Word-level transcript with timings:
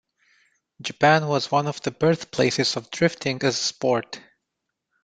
Japan 0.81 1.27
was 1.27 1.51
one 1.51 1.67
of 1.67 1.79
the 1.83 1.91
birthplaces 1.91 2.75
of 2.75 2.89
drifting 2.89 3.35
as 3.43 3.53
a 3.55 3.63
sport. 3.63 4.19